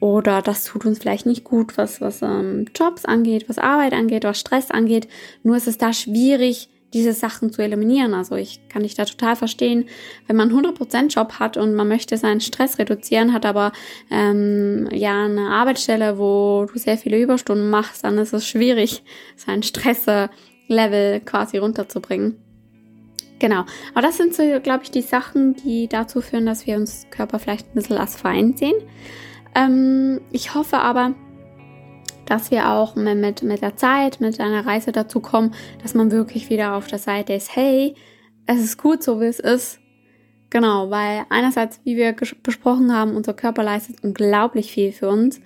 oder 0.00 0.42
das 0.42 0.64
tut 0.64 0.84
uns 0.84 0.98
vielleicht 0.98 1.26
nicht 1.26 1.44
gut, 1.44 1.78
was, 1.78 2.00
was 2.00 2.22
ähm, 2.22 2.66
Jobs 2.74 3.04
angeht, 3.04 3.48
was 3.48 3.58
Arbeit 3.58 3.92
angeht, 3.92 4.24
was 4.24 4.38
Stress 4.38 4.70
angeht. 4.70 5.08
Nur 5.42 5.56
ist 5.56 5.68
es 5.68 5.78
da 5.78 5.92
schwierig, 5.92 6.68
diese 6.92 7.12
Sachen 7.12 7.52
zu 7.52 7.62
eliminieren. 7.62 8.14
Also 8.14 8.36
ich 8.36 8.68
kann 8.68 8.82
dich 8.82 8.94
da 8.94 9.04
total 9.04 9.36
verstehen, 9.36 9.86
wenn 10.26 10.36
man 10.36 10.50
100% 10.50 11.08
Job 11.08 11.34
hat 11.38 11.56
und 11.56 11.74
man 11.74 11.88
möchte 11.88 12.16
seinen 12.16 12.40
Stress 12.40 12.78
reduzieren, 12.78 13.32
hat 13.32 13.44
aber 13.44 13.72
ähm, 14.10 14.88
ja 14.92 15.24
eine 15.24 15.50
Arbeitsstelle, 15.50 16.18
wo 16.18 16.66
du 16.72 16.78
sehr 16.78 16.98
viele 16.98 17.20
Überstunden 17.20 17.70
machst, 17.70 18.04
dann 18.04 18.18
ist 18.18 18.32
es 18.32 18.46
schwierig, 18.46 19.02
sein 19.36 19.62
Stresslevel 19.62 21.20
quasi 21.24 21.58
runterzubringen. 21.58 22.36
Genau, 23.38 23.64
aber 23.92 24.02
das 24.02 24.16
sind 24.16 24.34
so, 24.34 24.42
glaube 24.62 24.84
ich, 24.84 24.90
die 24.90 25.02
Sachen, 25.02 25.54
die 25.54 25.88
dazu 25.88 26.22
führen, 26.22 26.46
dass 26.46 26.66
wir 26.66 26.76
uns 26.76 27.06
Körper 27.10 27.38
vielleicht 27.38 27.68
ein 27.68 27.74
bisschen 27.74 27.98
als 27.98 28.16
Feind 28.16 28.58
sehen. 28.58 28.76
Ähm, 29.54 30.20
ich 30.32 30.54
hoffe 30.54 30.78
aber, 30.78 31.14
dass 32.24 32.50
wir 32.50 32.70
auch 32.70 32.96
mit, 32.96 33.42
mit 33.42 33.62
der 33.62 33.76
Zeit, 33.76 34.20
mit 34.20 34.40
einer 34.40 34.66
Reise 34.66 34.90
dazu 34.90 35.20
kommen, 35.20 35.54
dass 35.82 35.94
man 35.94 36.10
wirklich 36.10 36.48
wieder 36.48 36.74
auf 36.74 36.86
der 36.86 36.98
Seite 36.98 37.34
ist, 37.34 37.54
hey, 37.54 37.94
es 38.46 38.62
ist 38.62 38.78
gut 38.78 39.02
so, 39.02 39.20
wie 39.20 39.26
es 39.26 39.38
ist. 39.38 39.80
Genau, 40.50 40.90
weil 40.90 41.26
einerseits, 41.28 41.80
wie 41.84 41.96
wir 41.96 42.14
besprochen 42.42 42.94
haben, 42.94 43.16
unser 43.16 43.34
Körper 43.34 43.62
leistet 43.62 44.02
unglaublich 44.02 44.72
viel 44.72 44.92
für 44.92 45.08
uns. 45.08 45.40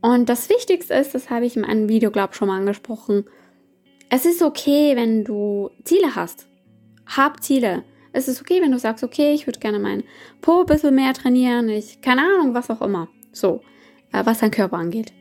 Und 0.00 0.28
das 0.28 0.48
Wichtigste 0.48 0.94
ist, 0.94 1.14
das 1.14 1.30
habe 1.30 1.44
ich 1.44 1.56
in 1.56 1.64
einem 1.64 1.88
Video, 1.88 2.10
glaube 2.10 2.30
ich, 2.32 2.36
schon 2.36 2.48
mal 2.48 2.58
angesprochen, 2.58 3.24
es 4.08 4.24
ist 4.24 4.42
okay, 4.42 4.96
wenn 4.96 5.24
du 5.24 5.70
Ziele 5.84 6.14
hast. 6.14 6.49
Hab 7.16 7.42
Ziele. 7.42 7.84
Es 8.12 8.28
ist 8.28 8.40
okay, 8.40 8.60
wenn 8.62 8.72
du 8.72 8.78
sagst, 8.78 9.04
okay, 9.04 9.32
ich 9.34 9.46
würde 9.46 9.60
gerne 9.60 9.78
meinen 9.78 10.04
Po 10.40 10.60
ein 10.60 10.66
bisschen 10.66 10.94
mehr 10.94 11.12
trainieren, 11.12 11.68
ich, 11.68 12.00
keine 12.00 12.22
Ahnung, 12.22 12.54
was 12.54 12.70
auch 12.70 12.82
immer. 12.82 13.08
So, 13.32 13.62
äh, 14.12 14.24
was 14.24 14.38
dein 14.38 14.50
Körper 14.50 14.76
angeht. 14.76 15.12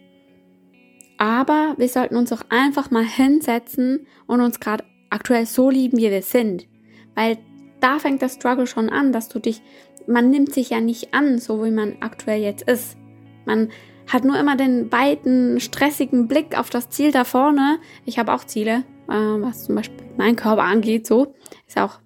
Aber 1.18 1.76
wir 1.78 1.90
sollten 1.90 2.16
uns 2.16 2.32
auch 2.32 2.44
einfach 2.50 2.92
mal 2.92 3.04
hinsetzen 3.04 4.08
und 4.26 4.42
uns 4.42 4.60
gerade 4.60 4.86
aktuell 5.10 5.46
so 5.46 5.70
lieben, 5.70 5.98
wie 5.98 6.10
wir 6.10 6.22
sind. 6.22 6.68
Weil 7.16 7.38
da 7.82 8.00
fängt 8.00 8.22
der 8.22 8.30
Struggle 8.30 8.68
schon 8.68 8.90
an, 8.90 9.12
dass 9.12 9.28
du 9.30 9.40
dich, 9.40 9.62
man 10.08 10.30
nimmt 10.30 10.54
sich 10.54 10.70
ja 10.70 10.82
nicht 10.82 11.14
an, 11.14 11.40
so 11.40 11.64
wie 11.64 11.72
man 11.72 11.98
aktuell 12.02 12.42
jetzt 12.42 12.68
ist. 12.70 12.98
Man 13.46 13.70
hat 14.10 14.26
nur 14.26 14.38
immer 14.38 14.58
den 14.58 14.92
weiten, 14.92 15.60
stressigen 15.60 16.28
Blick 16.28 16.58
auf 16.58 16.70
das 16.70 16.90
Ziel 16.90 17.12
da 17.12 17.24
vorne. 17.24 17.80
Ich 18.06 18.20
habe 18.20 18.34
auch 18.34 18.44
Ziele, 18.44 18.84
äh, 19.08 19.14
was 19.14 19.66
zum 19.66 19.76
Beispiel 19.76 20.04
mein 20.18 20.36
Körper 20.36 20.64
angeht, 20.64 21.08
so. 21.08 21.36
Ist 21.68 21.78
auch, 21.78 22.00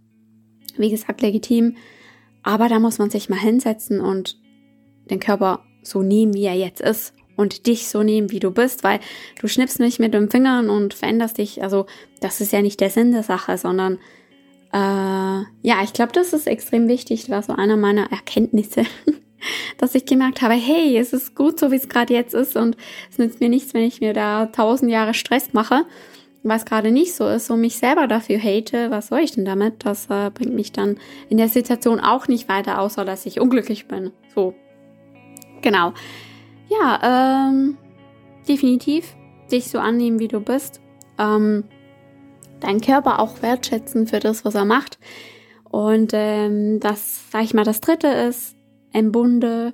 wie 0.77 0.89
gesagt, 0.89 1.21
legitim. 1.21 1.77
Aber 2.43 2.67
da 2.67 2.79
muss 2.79 2.99
man 2.99 3.09
sich 3.09 3.29
mal 3.29 3.39
hinsetzen 3.39 4.01
und 4.01 4.37
den 5.09 5.19
Körper 5.19 5.63
so 5.81 6.01
nehmen, 6.01 6.33
wie 6.33 6.45
er 6.45 6.55
jetzt 6.55 6.81
ist 6.81 7.13
und 7.35 7.67
dich 7.67 7.87
so 7.87 8.03
nehmen, 8.03 8.31
wie 8.31 8.39
du 8.39 8.51
bist, 8.51 8.83
weil 8.83 8.99
du 9.39 9.47
schnippst 9.47 9.79
nicht 9.79 9.99
mit 9.99 10.13
den 10.13 10.29
Fingern 10.29 10.69
und 10.69 10.93
veränderst 10.93 11.37
dich. 11.37 11.63
Also 11.63 11.85
das 12.19 12.41
ist 12.41 12.51
ja 12.51 12.61
nicht 12.61 12.79
der 12.79 12.89
Sinn 12.89 13.11
der 13.11 13.23
Sache, 13.23 13.57
sondern 13.57 13.97
äh, 14.73 14.77
ja, 15.61 15.83
ich 15.83 15.93
glaube, 15.93 16.11
das 16.13 16.33
ist 16.33 16.47
extrem 16.47 16.87
wichtig. 16.87 17.21
Das 17.21 17.29
war 17.29 17.43
so 17.43 17.53
einer 17.53 17.77
meiner 17.77 18.11
Erkenntnisse, 18.11 18.83
dass 19.77 19.95
ich 19.95 20.05
gemerkt 20.05 20.41
habe, 20.41 20.53
hey, 20.53 20.97
es 20.97 21.13
ist 21.13 21.35
gut 21.35 21.59
so, 21.59 21.71
wie 21.71 21.75
es 21.75 21.89
gerade 21.89 22.13
jetzt 22.13 22.33
ist 22.33 22.55
und 22.55 22.77
es 23.11 23.17
nützt 23.17 23.39
mir 23.39 23.49
nichts, 23.49 23.73
wenn 23.73 23.83
ich 23.83 24.01
mir 24.01 24.13
da 24.13 24.47
tausend 24.47 24.91
Jahre 24.91 25.13
Stress 25.13 25.53
mache, 25.53 25.85
was 26.43 26.65
gerade 26.65 26.91
nicht 26.91 27.15
so 27.15 27.27
ist 27.27 27.49
und 27.49 27.61
mich 27.61 27.77
selber 27.77 28.07
dafür 28.07 28.41
hate. 28.41 28.91
Was 28.91 29.07
soll 29.07 29.19
ich 29.19 29.31
denn 29.31 29.45
damit? 29.45 29.85
Das 29.85 30.07
äh, 30.09 30.29
bringt 30.33 30.53
mich 30.53 30.71
dann 30.71 30.97
in 31.29 31.37
der 31.37 31.49
Situation 31.49 31.99
auch 31.99 32.27
nicht 32.27 32.49
weiter, 32.49 32.79
außer 32.79 33.05
dass 33.05 33.25
ich 33.25 33.39
unglücklich 33.39 33.87
bin. 33.87 34.11
So, 34.35 34.53
genau. 35.61 35.93
Ja, 36.69 37.49
ähm, 37.49 37.77
definitiv 38.47 39.15
dich 39.51 39.69
so 39.69 39.79
annehmen, 39.79 40.19
wie 40.19 40.27
du 40.27 40.39
bist. 40.39 40.81
Ähm, 41.17 41.65
deinen 42.59 42.81
Körper 42.81 43.19
auch 43.19 43.41
wertschätzen 43.41 44.07
für 44.07 44.19
das, 44.19 44.45
was 44.45 44.55
er 44.55 44.65
macht. 44.65 44.97
Und 45.69 46.11
ähm, 46.13 46.79
das, 46.79 47.31
sag 47.31 47.43
ich 47.43 47.53
mal, 47.53 47.63
das 47.63 47.81
dritte 47.81 48.07
ist, 48.07 48.55
im 48.93 49.11
Bunde 49.11 49.73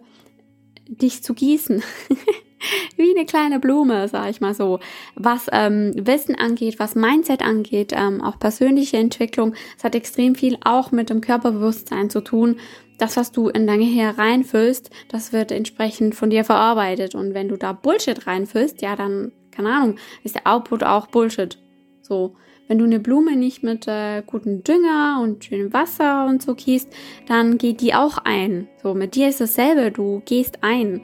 dich 0.88 1.24
zu 1.24 1.34
gießen. 1.34 1.84
Wie 2.98 3.16
eine 3.16 3.26
kleine 3.26 3.60
Blume, 3.60 4.08
sag 4.10 4.30
ich 4.30 4.42
mal 4.42 4.54
so. 4.54 4.80
Was 5.16 5.48
ähm, 5.52 5.94
Wissen 5.96 6.36
angeht, 6.36 6.80
was 6.80 6.96
Mindset 6.96 7.42
angeht, 7.42 7.94
ähm, 7.96 8.22
auch 8.22 8.38
persönliche 8.38 8.98
Entwicklung, 8.98 9.54
es 9.78 9.84
hat 9.84 9.96
extrem 9.96 10.36
viel 10.36 10.58
auch 10.66 10.92
mit 10.92 11.10
dem 11.10 11.22
Körperbewusstsein 11.22 12.10
zu 12.10 12.22
tun 12.22 12.58
das, 13.00 13.18
was 13.18 13.32
du 13.32 13.50
in 13.50 13.66
dein 13.66 13.80
Gehirn 13.80 14.16
reinfüllst, 14.16 14.92
das 15.08 15.34
wird 15.34 15.52
entsprechend 15.52 16.16
von 16.16 16.30
dir 16.30 16.44
verarbeitet. 16.44 17.16
Und 17.16 17.34
wenn 17.34 17.48
du 17.48 17.58
da 17.58 17.74
Bullshit 17.74 18.28
reinfüllst, 18.28 18.82
ja, 18.82 18.96
dann, 18.96 19.32
keine 19.52 19.70
Ahnung, 19.70 19.96
ist 20.24 20.36
der 20.36 20.46
Output 20.46 20.84
auch 20.84 21.08
Bullshit. 21.08 21.58
So. 22.02 22.36
Wenn 22.70 22.78
du 22.78 22.86
eine 22.86 23.00
Blume 23.00 23.36
nicht 23.36 23.64
mit 23.64 23.88
äh, 23.88 24.22
gutem 24.26 24.64
Dünger 24.64 25.20
und 25.24 25.44
schönem 25.44 25.74
Wasser 25.74 26.28
und 26.28 26.44
so 26.44 26.54
gießt, 26.54 26.88
dann 27.28 27.58
geht 27.58 27.82
die 27.82 27.96
auch 27.96 28.20
ein. 28.20 28.68
So, 28.84 28.94
mit 28.94 29.16
dir 29.16 29.28
ist 29.28 29.42
dasselbe, 29.42 29.92
du 29.92 30.22
gehst 30.24 30.60
ein. 30.62 31.02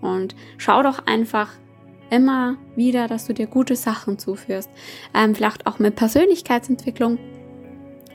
Und 0.00 0.36
schau 0.56 0.84
doch 0.84 1.04
einfach 1.06 1.50
immer 2.10 2.58
wieder, 2.76 3.08
dass 3.08 3.26
du 3.26 3.34
dir 3.34 3.48
gute 3.48 3.74
Sachen 3.74 4.20
zuführst. 4.20 4.70
Ähm, 5.12 5.34
vielleicht 5.34 5.66
auch 5.66 5.80
mit 5.80 5.96
Persönlichkeitsentwicklung. 5.96 7.18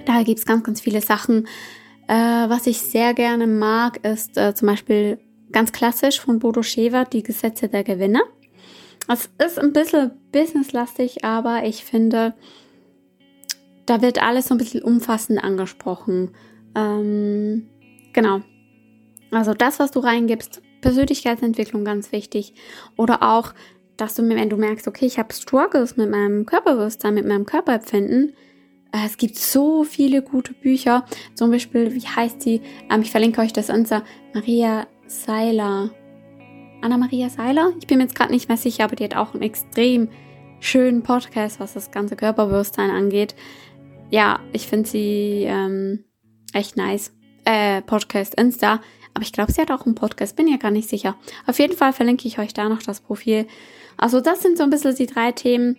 Da 0.05 0.23
gibt's 0.23 0.45
ganz, 0.45 0.63
ganz 0.63 0.79
viele 0.79 1.01
Sachen, 1.01 1.47
äh, 2.07 2.13
was 2.13 2.65
ich 2.65 2.79
sehr 2.79 3.13
gerne 3.13 3.45
mag, 3.45 4.05
ist 4.05 4.37
äh, 4.37 4.55
zum 4.55 4.69
Beispiel 4.69 5.19
ganz 5.51 5.73
klassisch 5.73 6.21
von 6.21 6.39
Bodo 6.39 6.63
Schäfer, 6.63 7.03
die 7.03 7.23
Gesetze 7.23 7.67
der 7.67 7.83
Gewinner. 7.83 8.21
Es 9.09 9.29
ist 9.45 9.59
ein 9.59 9.73
bisschen 9.73 10.11
businesslastig, 10.31 11.25
aber 11.25 11.65
ich 11.65 11.83
finde, 11.83 12.33
da 13.85 14.01
wird 14.01 14.21
alles 14.21 14.47
so 14.47 14.55
ein 14.55 14.57
bisschen 14.57 14.83
umfassend 14.83 15.43
angesprochen. 15.43 16.31
Ähm, 16.75 17.67
genau. 18.13 18.41
Also 19.31 19.53
das, 19.53 19.79
was 19.79 19.91
du 19.91 19.99
reingibst, 19.99 20.61
Persönlichkeitsentwicklung 20.81 21.83
ganz 21.83 22.11
wichtig. 22.11 22.53
Oder 22.95 23.23
auch, 23.23 23.53
dass 23.97 24.15
du, 24.15 24.27
wenn 24.27 24.49
du 24.49 24.57
merkst, 24.57 24.87
okay, 24.87 25.05
ich 25.05 25.17
habe 25.19 25.33
Struggles 25.33 25.97
mit 25.97 26.09
meinem 26.09 26.45
Körperbewusstsein, 26.45 27.13
mit 27.13 27.25
meinem 27.27 27.45
Körperempfinden, 27.45 28.33
äh, 28.91 29.05
es 29.05 29.17
gibt 29.17 29.37
so 29.37 29.83
viele 29.83 30.21
gute 30.21 30.53
Bücher. 30.53 31.05
Zum 31.33 31.51
Beispiel, 31.51 31.93
wie 31.93 32.07
heißt 32.07 32.41
sie? 32.41 32.61
Ähm, 32.89 33.01
ich 33.01 33.11
verlinke 33.11 33.41
euch 33.41 33.53
das 33.53 33.69
unser 33.69 34.03
Maria 34.33 34.87
Seiler. 35.07 35.91
Anna-Maria 36.81 37.29
Seiler? 37.29 37.73
Ich 37.79 37.87
bin 37.87 37.97
mir 37.97 38.03
jetzt 38.03 38.15
gerade 38.15 38.31
nicht 38.31 38.47
mehr 38.47 38.57
sicher, 38.57 38.83
aber 38.83 38.95
die 38.95 39.03
hat 39.03 39.15
auch 39.15 39.33
einen 39.33 39.43
extrem 39.43 40.09
schönen 40.59 41.03
Podcast, 41.03 41.59
was 41.59 41.73
das 41.73 41.91
ganze 41.91 42.15
Körperbewusstsein 42.15 42.89
angeht. 42.89 43.35
Ja, 44.09 44.39
ich 44.53 44.67
finde 44.67 44.87
sie 44.87 45.45
ähm, 45.47 46.05
echt 46.53 46.77
nice. 46.77 47.11
Äh, 47.43 47.81
Podcast 47.81 48.35
Insta. 48.35 48.81
Aber 49.13 49.23
ich 49.23 49.31
glaube, 49.31 49.51
sie 49.51 49.61
hat 49.61 49.71
auch 49.71 49.85
einen 49.85 49.95
Podcast, 49.95 50.35
bin 50.35 50.47
ja 50.47 50.57
gar 50.57 50.71
nicht 50.71 50.89
sicher. 50.89 51.15
Auf 51.47 51.59
jeden 51.59 51.75
Fall 51.75 51.93
verlinke 51.93 52.27
ich 52.27 52.37
euch 52.37 52.53
da 52.53 52.67
noch 52.67 52.83
das 52.83 53.01
Profil. 53.01 53.47
Also 53.97 54.19
das 54.19 54.41
sind 54.41 54.57
so 54.57 54.63
ein 54.63 54.69
bisschen 54.69 54.95
die 54.95 55.07
drei 55.07 55.31
Themen. 55.31 55.77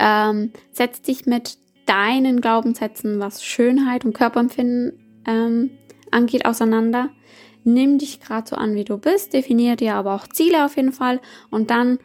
Ähm, 0.00 0.52
setz 0.72 1.00
dich 1.02 1.26
mit 1.26 1.58
deinen 1.86 2.40
Glaubenssätzen, 2.40 3.20
was 3.20 3.44
Schönheit 3.44 4.04
und 4.04 4.14
Körperempfinden 4.14 5.22
ähm, 5.26 5.70
angeht, 6.10 6.46
auseinander. 6.46 7.10
Nimm 7.62 7.98
dich 7.98 8.20
gerade 8.20 8.48
so 8.48 8.56
an, 8.56 8.74
wie 8.74 8.84
du 8.84 8.98
bist, 8.98 9.32
definier 9.32 9.76
dir 9.76 9.94
aber 9.94 10.14
auch 10.14 10.26
Ziele 10.26 10.64
auf 10.64 10.76
jeden 10.76 10.92
Fall 10.92 11.20
und 11.50 11.70
dann 11.70 11.98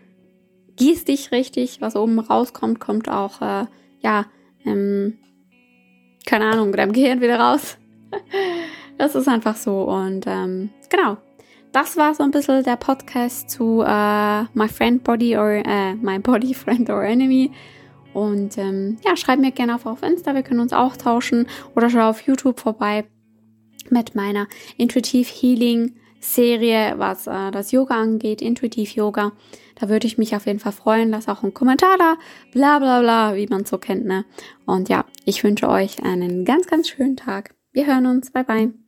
gieß 0.77 1.05
dich 1.05 1.31
richtig, 1.31 1.81
was 1.81 1.95
oben 1.95 2.19
rauskommt, 2.19 2.79
kommt 2.79 3.09
auch, 3.09 3.41
äh, 3.41 3.65
ja, 4.01 4.25
ähm, 4.65 5.17
keine 6.25 6.45
Ahnung, 6.45 6.71
deinem 6.71 6.93
Gehirn 6.93 7.21
wieder 7.21 7.39
raus. 7.39 7.77
das 8.97 9.15
ist 9.15 9.27
einfach 9.27 9.55
so 9.55 9.83
und 9.83 10.25
ähm, 10.27 10.69
genau. 10.89 11.17
Das 11.71 11.97
war 11.97 12.15
so 12.15 12.23
ein 12.23 12.31
bisschen 12.31 12.63
der 12.63 12.77
Podcast 12.77 13.51
zu 13.51 13.83
äh, 13.85 14.41
My 14.53 14.67
Friend 14.67 15.03
Body 15.03 15.37
or 15.37 15.51
äh, 15.51 15.93
My 15.95 16.17
Body 16.17 16.53
Friend 16.55 16.89
or 16.89 17.03
Enemy. 17.03 17.51
Und 18.13 18.57
ähm, 18.57 18.97
ja, 19.05 19.15
schreib 19.15 19.39
mir 19.39 19.51
gerne 19.51 19.75
auf, 19.75 19.85
auf 19.85 20.01
Insta, 20.01 20.33
wir 20.33 20.41
können 20.41 20.61
uns 20.61 20.73
auch 20.73 20.97
tauschen 20.97 21.45
oder 21.75 21.91
schau 21.91 22.09
auf 22.09 22.21
YouTube 22.21 22.59
vorbei 22.59 23.05
mit 23.91 24.15
meiner 24.15 24.47
Intuitive 24.77 25.29
Healing 25.29 25.95
Serie, 26.19 26.95
was 26.97 27.27
äh, 27.27 27.51
das 27.51 27.71
Yoga 27.71 27.95
angeht, 27.95 28.41
Intuitiv 28.41 28.95
Yoga. 28.95 29.31
Da 29.75 29.89
würde 29.89 30.07
ich 30.07 30.17
mich 30.17 30.35
auf 30.35 30.45
jeden 30.45 30.59
Fall 30.59 30.71
freuen. 30.71 31.09
Lass 31.09 31.27
auch 31.27 31.43
einen 31.43 31.53
Kommentar 31.53 31.97
da, 31.97 32.17
bla 32.51 32.79
bla 32.79 32.99
bla, 33.01 33.35
wie 33.35 33.47
man 33.47 33.65
so 33.65 33.77
kennt, 33.77 34.05
ne? 34.05 34.25
Und 34.65 34.89
ja, 34.89 35.05
ich 35.25 35.43
wünsche 35.43 35.69
euch 35.69 36.03
einen 36.03 36.45
ganz, 36.45 36.67
ganz 36.67 36.89
schönen 36.89 37.15
Tag. 37.15 37.55
Wir 37.71 37.87
hören 37.87 38.05
uns. 38.05 38.31
Bye 38.31 38.43
bye. 38.43 38.78